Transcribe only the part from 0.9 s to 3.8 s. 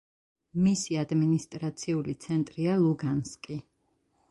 ადმინისტრაციული ცენტრია ლუგანსკი.